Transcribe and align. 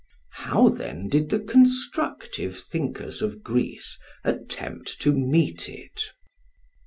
How 0.31 0.67
then 0.69 1.09
did 1.09 1.29
the 1.29 1.39
constructive 1.39 2.57
thinkers 2.59 3.21
of 3.21 3.43
Greece 3.43 3.99
attempt 4.23 4.99
to 5.01 5.11
meet 5.13 5.69
it? 5.69 6.01